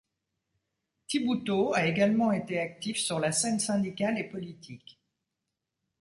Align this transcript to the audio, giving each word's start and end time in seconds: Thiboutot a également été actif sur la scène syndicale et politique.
Thiboutot 1.09 1.75
a 1.75 1.85
également 1.85 2.31
été 2.31 2.59
actif 2.59 2.97
sur 2.97 3.19
la 3.19 3.31
scène 3.31 3.59
syndicale 3.59 4.17
et 4.17 4.23
politique. 4.23 4.99